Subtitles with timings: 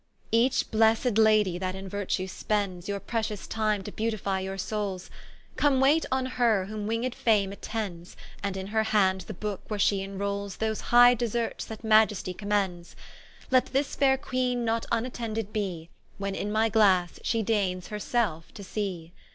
[0.31, 5.11] _______________________________E Ach blessed Lady that in Virtue spends Your pretious time to beautifie your soules;
[5.57, 9.77] Come wait on her whom winged Fame attends And in hir hand the Booke where
[9.77, 12.95] she inroules Those high deserts that Maiestie commends:
[13.51, 18.51] Let this faire Queene not vnattended bee, When in my Glasse she daines her selfe
[18.55, 19.11] to see.